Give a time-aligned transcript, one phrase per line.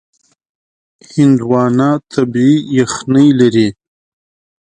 [1.11, 3.67] هندوانه طبیعي یخنۍ لري.